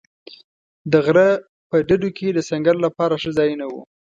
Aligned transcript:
د 0.91 0.93
غره 1.05 1.29
په 1.69 1.75
ډډو 1.87 2.09
کې 2.17 2.27
د 2.33 2.39
سنګر 2.49 2.75
لپاره 2.85 3.15
ښه 3.21 3.31
ځایونه 3.37 3.65
و. 3.69 3.73